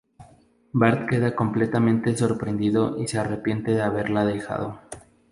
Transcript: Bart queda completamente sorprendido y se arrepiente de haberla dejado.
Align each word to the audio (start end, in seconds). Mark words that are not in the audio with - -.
Bart 0.73 1.07
queda 1.07 1.35
completamente 1.35 2.17
sorprendido 2.17 2.97
y 2.97 3.07
se 3.07 3.19
arrepiente 3.19 3.69
de 3.69 3.83
haberla 3.83 4.25
dejado. 4.25 4.79